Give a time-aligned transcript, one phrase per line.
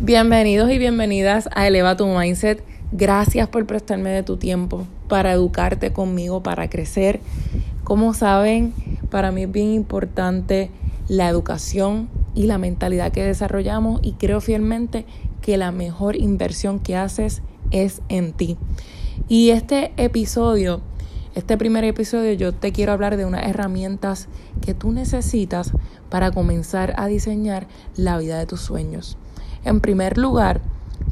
[0.00, 2.62] Bienvenidos y bienvenidas a Eleva tu Mindset.
[2.92, 7.18] Gracias por prestarme de tu tiempo para educarte conmigo, para crecer.
[7.82, 8.72] Como saben,
[9.10, 10.70] para mí es bien importante
[11.08, 15.04] la educación y la mentalidad que desarrollamos y creo fielmente
[15.42, 17.42] que la mejor inversión que haces
[17.72, 18.56] es en ti.
[19.26, 20.80] Y este episodio,
[21.34, 24.28] este primer episodio, yo te quiero hablar de unas herramientas
[24.64, 25.72] que tú necesitas
[26.08, 29.17] para comenzar a diseñar la vida de tus sueños.
[29.64, 30.60] En primer lugar,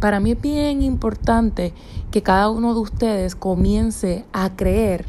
[0.01, 1.73] para mí es bien importante
[2.11, 5.07] que cada uno de ustedes comience a creer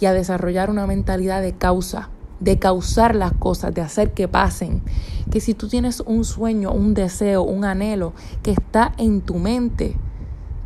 [0.00, 4.82] y a desarrollar una mentalidad de causa, de causar las cosas, de hacer que pasen.
[5.30, 9.96] Que si tú tienes un sueño, un deseo, un anhelo que está en tu mente,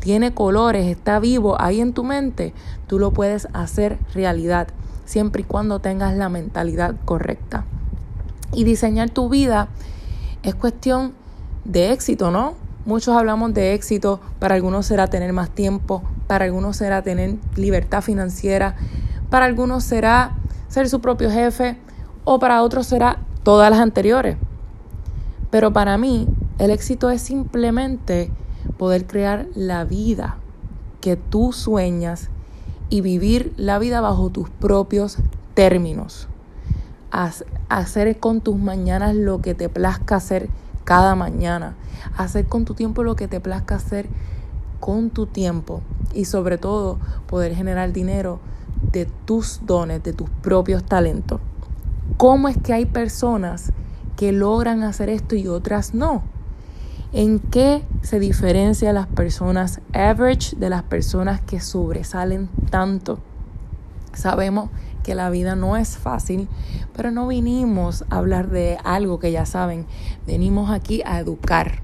[0.01, 2.55] tiene colores, está vivo ahí en tu mente,
[2.87, 4.69] tú lo puedes hacer realidad,
[5.05, 7.67] siempre y cuando tengas la mentalidad correcta.
[8.53, 9.69] Y diseñar tu vida
[10.43, 11.13] es cuestión
[11.65, 12.55] de éxito, ¿no?
[12.87, 18.01] Muchos hablamos de éxito, para algunos será tener más tiempo, para algunos será tener libertad
[18.03, 18.75] financiera,
[19.29, 20.33] para algunos será
[20.69, 21.77] ser su propio jefe
[22.25, 24.37] o para otros será todas las anteriores.
[25.51, 26.27] Pero para mí
[26.59, 28.31] el éxito es simplemente
[28.79, 30.37] poder crear la vida
[31.01, 32.31] que tú sueñas
[32.89, 35.19] y vivir la vida bajo tus propios
[35.55, 36.29] términos.
[37.69, 40.49] Hacer con tus mañanas lo que te plazca hacer
[40.91, 41.77] cada mañana.
[42.17, 44.09] Hacer con tu tiempo lo que te plazca hacer
[44.81, 45.83] con tu tiempo.
[46.15, 48.41] Y sobre todo poder generar dinero
[48.91, 51.41] de tus dones, de tus propios talentos.
[52.17, 53.73] ¿Cómo es que hay personas
[54.17, 56.25] que logran hacer esto y otras no?
[57.13, 63.21] ¿En qué se diferencia las personas average de las personas que sobresalen tanto?
[64.13, 64.71] Sabemos
[65.03, 66.49] que la vida no es fácil,
[66.95, 69.87] pero no vinimos a hablar de algo que ya saben,
[70.27, 71.83] venimos aquí a educar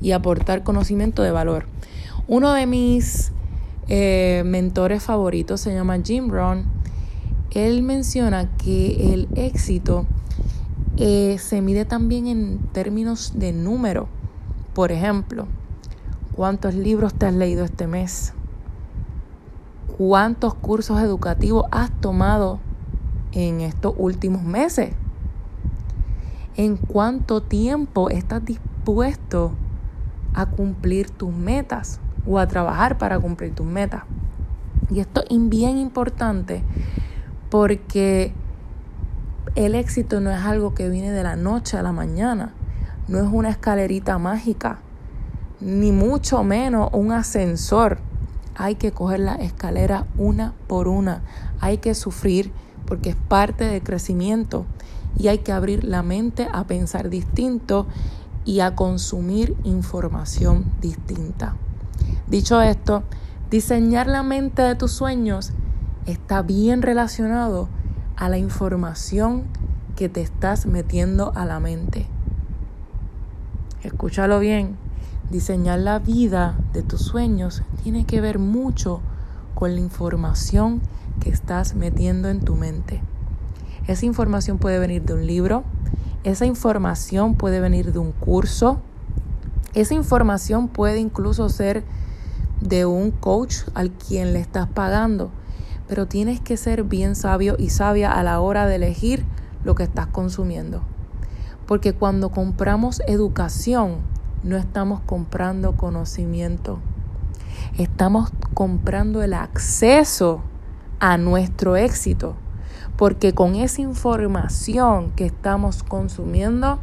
[0.00, 1.66] y aportar conocimiento de valor.
[2.26, 3.32] Uno de mis
[3.88, 6.64] eh, mentores favoritos se llama Jim Brown.
[7.50, 10.06] Él menciona que el éxito
[10.96, 14.08] eh, se mide también en términos de número.
[14.74, 15.46] Por ejemplo,
[16.36, 18.32] ¿cuántos libros te has leído este mes?
[20.00, 22.58] ¿Cuántos cursos educativos has tomado
[23.32, 24.94] en estos últimos meses?
[26.56, 29.52] ¿En cuánto tiempo estás dispuesto
[30.32, 34.04] a cumplir tus metas o a trabajar para cumplir tus metas?
[34.90, 36.62] Y esto es bien importante
[37.50, 38.32] porque
[39.54, 42.54] el éxito no es algo que viene de la noche a la mañana,
[43.06, 44.78] no es una escalerita mágica,
[45.60, 47.98] ni mucho menos un ascensor
[48.56, 51.22] hay que coger la escalera una por una,
[51.60, 52.52] hay que sufrir
[52.86, 54.66] porque es parte del crecimiento
[55.16, 57.86] y hay que abrir la mente a pensar distinto
[58.44, 61.56] y a consumir información distinta.
[62.26, 63.02] Dicho esto,
[63.50, 65.52] diseñar la mente de tus sueños
[66.06, 67.68] está bien relacionado
[68.16, 69.44] a la información
[69.96, 72.06] que te estás metiendo a la mente.
[73.82, 74.89] Escúchalo bien.
[75.30, 79.00] Diseñar la vida de tus sueños tiene que ver mucho
[79.54, 80.80] con la información
[81.20, 83.00] que estás metiendo en tu mente.
[83.86, 85.62] Esa información puede venir de un libro,
[86.24, 88.80] esa información puede venir de un curso,
[89.72, 91.84] esa información puede incluso ser
[92.60, 95.30] de un coach al quien le estás pagando,
[95.86, 99.24] pero tienes que ser bien sabio y sabia a la hora de elegir
[99.62, 100.82] lo que estás consumiendo.
[101.66, 103.98] Porque cuando compramos educación,
[104.42, 106.78] no estamos comprando conocimiento,
[107.78, 110.42] estamos comprando el acceso
[110.98, 112.36] a nuestro éxito,
[112.96, 116.78] porque con esa información que estamos consumiendo,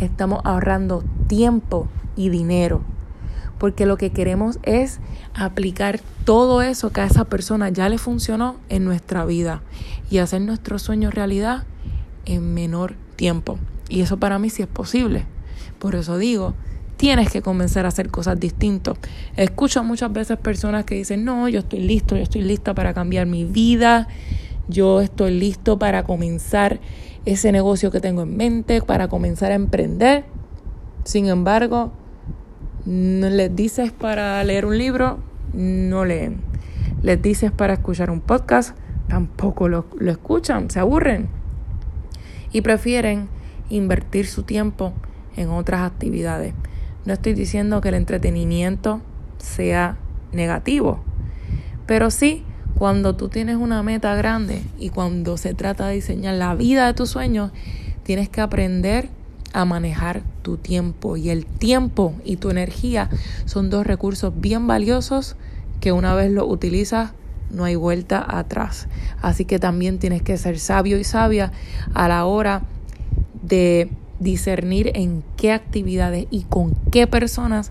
[0.00, 2.82] estamos ahorrando tiempo y dinero,
[3.58, 5.00] porque lo que queremos es
[5.34, 9.62] aplicar todo eso que a esa persona ya le funcionó en nuestra vida
[10.10, 11.64] y hacer nuestro sueño realidad
[12.24, 13.58] en menor tiempo.
[13.88, 15.26] Y eso para mí sí es posible.
[15.78, 16.54] Por eso digo,
[17.02, 18.94] tienes que comenzar a hacer cosas distintas.
[19.34, 23.26] Escucho muchas veces personas que dicen, no, yo estoy listo, yo estoy lista para cambiar
[23.26, 24.06] mi vida,
[24.68, 26.78] yo estoy listo para comenzar
[27.24, 30.26] ese negocio que tengo en mente, para comenzar a emprender.
[31.02, 31.90] Sin embargo,
[32.86, 35.18] les dices para leer un libro,
[35.54, 36.40] no leen.
[37.02, 38.78] Les dices para escuchar un podcast,
[39.08, 41.26] tampoco lo, lo escuchan, se aburren.
[42.52, 43.28] Y prefieren
[43.70, 44.92] invertir su tiempo
[45.34, 46.54] en otras actividades.
[47.04, 49.00] No estoy diciendo que el entretenimiento
[49.38, 49.96] sea
[50.32, 51.02] negativo,
[51.86, 52.44] pero sí
[52.78, 56.94] cuando tú tienes una meta grande y cuando se trata de diseñar la vida de
[56.94, 57.52] tus sueños,
[58.02, 59.08] tienes que aprender
[59.52, 61.16] a manejar tu tiempo.
[61.16, 63.08] Y el tiempo y tu energía
[63.44, 65.36] son dos recursos bien valiosos
[65.80, 67.12] que una vez los utilizas
[67.50, 68.88] no hay vuelta atrás.
[69.20, 71.52] Así que también tienes que ser sabio y sabia
[71.94, 72.62] a la hora
[73.42, 73.90] de
[74.22, 77.70] discernir en qué actividades y con qué personas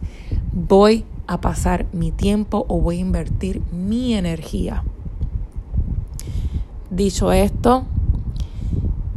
[0.54, 4.84] voy a pasar mi tiempo o voy a invertir mi energía.
[6.90, 7.86] Dicho esto,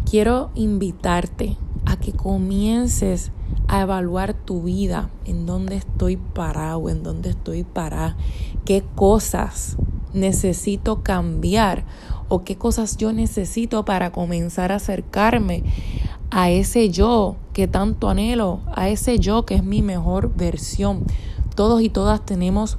[0.09, 3.33] quiero invitarte a que comiences
[3.67, 8.17] a evaluar tu vida, en dónde estoy parado, en dónde estoy parada,
[8.65, 9.77] qué cosas
[10.13, 11.85] necesito cambiar
[12.29, 15.65] o qué cosas yo necesito para comenzar a acercarme
[16.37, 21.05] a ese yo que tanto anhelo, a ese yo que es mi mejor versión.
[21.55, 22.77] Todos y todas tenemos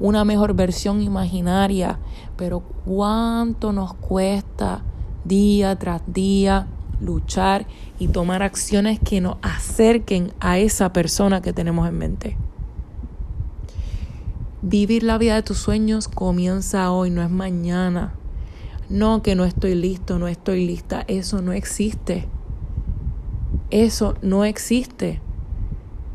[0.00, 2.00] una mejor versión imaginaria,
[2.36, 4.82] pero cuánto nos cuesta
[5.24, 6.66] día tras día
[7.00, 7.68] luchar
[8.00, 12.36] y tomar acciones que nos acerquen a esa persona que tenemos en mente.
[14.62, 18.14] Vivir la vida de tus sueños comienza hoy, no es mañana.
[18.88, 22.26] No que no estoy listo, no estoy lista, eso no existe.
[23.70, 25.20] Eso no existe.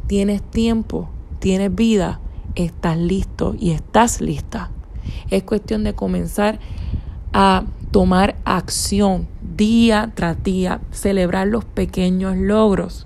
[0.07, 1.09] Tienes tiempo,
[1.39, 2.19] tienes vida,
[2.55, 4.71] estás listo y estás lista.
[5.29, 6.59] Es cuestión de comenzar
[7.33, 13.05] a tomar acción día tras día, celebrar los pequeños logros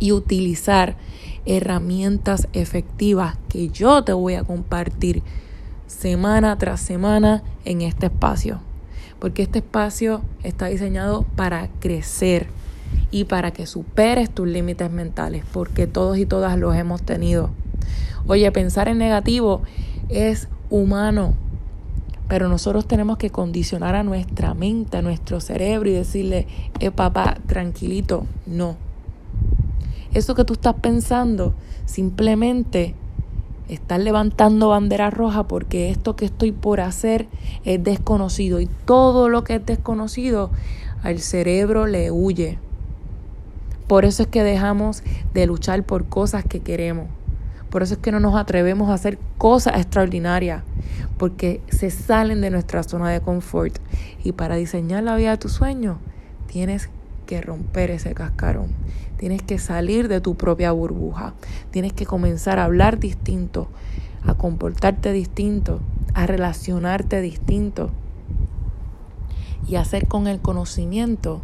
[0.00, 0.96] y utilizar
[1.46, 5.22] herramientas efectivas que yo te voy a compartir
[5.86, 8.60] semana tras semana en este espacio.
[9.18, 12.48] Porque este espacio está diseñado para crecer
[13.10, 17.50] y para que superes tus límites mentales, porque todos y todas los hemos tenido.
[18.26, 19.62] Oye, pensar en negativo
[20.08, 21.34] es humano,
[22.28, 26.46] pero nosotros tenemos que condicionar a nuestra mente, a nuestro cerebro y decirle,
[26.80, 28.76] eh papá, tranquilito, no.
[30.14, 31.54] Eso que tú estás pensando,
[31.86, 32.94] simplemente
[33.68, 37.26] estás levantando bandera roja porque esto que estoy por hacer
[37.64, 40.50] es desconocido y todo lo que es desconocido
[41.02, 42.58] al cerebro le huye.
[43.86, 45.02] Por eso es que dejamos
[45.34, 47.08] de luchar por cosas que queremos.
[47.70, 50.62] Por eso es que no nos atrevemos a hacer cosas extraordinarias,
[51.18, 53.78] porque se salen de nuestra zona de confort.
[54.22, 55.98] Y para diseñar la vida de tus sueños,
[56.46, 56.88] tienes
[57.26, 58.68] que romper ese cascarón.
[59.16, 61.34] Tienes que salir de tu propia burbuja.
[61.70, 63.68] Tienes que comenzar a hablar distinto,
[64.24, 65.80] a comportarte distinto,
[66.14, 67.90] a relacionarte distinto
[69.66, 71.42] y hacer con el conocimiento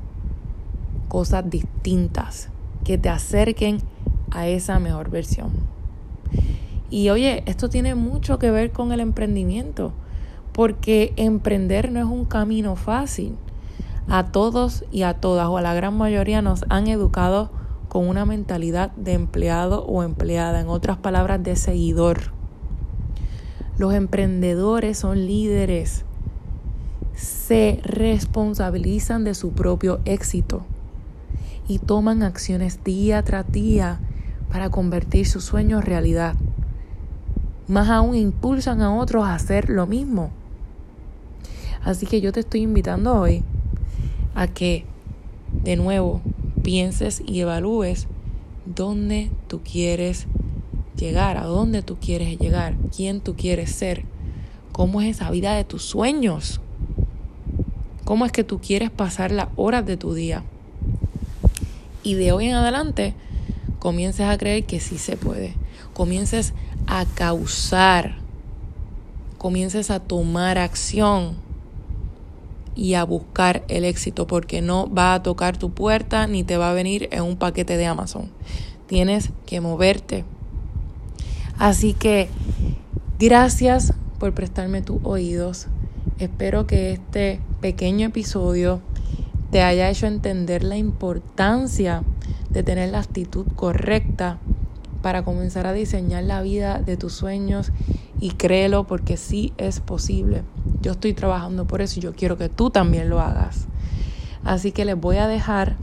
[1.10, 2.48] cosas distintas
[2.84, 3.78] que te acerquen
[4.30, 5.50] a esa mejor versión.
[6.88, 9.92] Y oye, esto tiene mucho que ver con el emprendimiento,
[10.52, 13.36] porque emprender no es un camino fácil.
[14.08, 17.50] A todos y a todas, o a la gran mayoría, nos han educado
[17.88, 22.32] con una mentalidad de empleado o empleada, en otras palabras, de seguidor.
[23.78, 26.04] Los emprendedores son líderes,
[27.14, 30.64] se responsabilizan de su propio éxito
[31.70, 34.00] y toman acciones día tras día
[34.50, 36.34] para convertir sus sueños en realidad.
[37.68, 40.32] Más aún impulsan a otros a hacer lo mismo.
[41.84, 43.44] Así que yo te estoy invitando hoy
[44.34, 44.84] a que
[45.62, 46.22] de nuevo
[46.64, 48.08] pienses y evalúes
[48.66, 50.26] dónde tú quieres
[50.96, 54.02] llegar, a dónde tú quieres llegar, quién tú quieres ser,
[54.72, 56.60] cómo es esa vida de tus sueños,
[58.04, 60.42] cómo es que tú quieres pasar las horas de tu día.
[62.02, 63.14] Y de hoy en adelante
[63.78, 65.54] comiences a creer que sí se puede.
[65.92, 66.54] Comiences
[66.86, 68.16] a causar.
[69.38, 71.36] Comiences a tomar acción
[72.74, 76.70] y a buscar el éxito porque no va a tocar tu puerta ni te va
[76.70, 78.30] a venir en un paquete de Amazon.
[78.86, 80.24] Tienes que moverte.
[81.58, 82.28] Así que
[83.18, 85.66] gracias por prestarme tus oídos.
[86.18, 88.80] Espero que este pequeño episodio
[89.50, 92.02] te haya hecho entender la importancia
[92.50, 94.38] de tener la actitud correcta
[95.02, 97.72] para comenzar a diseñar la vida de tus sueños
[98.20, 100.42] y créelo porque sí es posible.
[100.82, 103.66] Yo estoy trabajando por eso y yo quiero que tú también lo hagas.
[104.44, 105.76] Así que les voy a dejar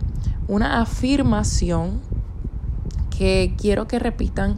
[0.47, 1.99] una afirmación
[3.17, 4.57] que quiero que repitan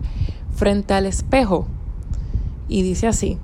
[0.53, 1.67] frente al espejo.
[2.67, 3.37] Y dice así,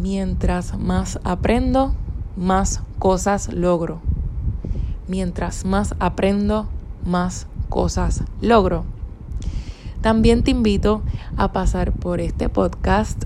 [0.00, 1.94] mientras más aprendo,
[2.36, 4.00] más cosas logro.
[5.10, 6.68] Mientras más aprendo,
[7.04, 8.84] más cosas logro.
[10.02, 11.02] También te invito
[11.36, 13.24] a pasar por este podcast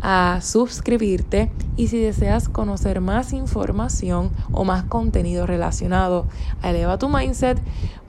[0.00, 6.26] a suscribirte y si deseas conocer más información o más contenido relacionado
[6.62, 7.60] a Eleva tu Mindset,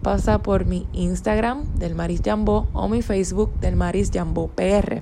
[0.03, 5.01] pasa por mi Instagram del Maris Jambo o mi Facebook del Maris Jambo PR.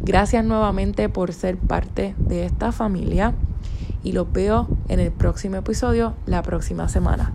[0.00, 3.34] Gracias nuevamente por ser parte de esta familia
[4.06, 7.32] y los veo en el próximo episodio la próxima semana.